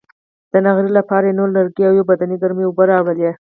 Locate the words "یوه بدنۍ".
1.97-2.37